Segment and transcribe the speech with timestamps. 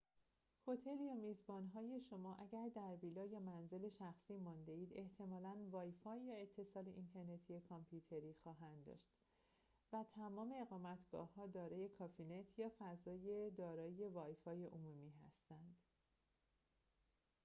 [0.67, 6.87] هتل یا میزبان‌های شما اگر در ویلا یا منزل شخصی مانده‌اید احتمالاً‌ وای‌فای یا اتصال
[6.87, 9.11] اینترنتی کامپیوتری خواهد داشت
[9.93, 15.77] و تمام اقامتگاه‌ها دارای کافی‌نت یا فضای دارای وای‌فای عمومی هستند